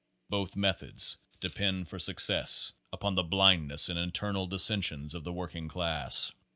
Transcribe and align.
Both 0.29 0.55
methods 0.55 1.17
depend 1.41 1.87
for 1.87 1.99
suc 1.99 2.15
Pasre 2.15 2.21
Thirty 2.21 2.25
seven 2.25 2.45
&# 2.45 2.47
cess 2.49 2.73
upon 2.91 3.13
the 3.13 3.21
blindness 3.23 3.87
and 3.87 3.99
internal 3.99 4.47
dissensions 4.47 5.13
of 5.13 5.23
the 5.23 5.31
working 5.33 5.67
class. 5.67 6.31